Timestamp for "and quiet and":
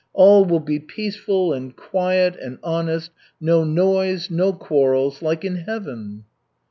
1.53-2.57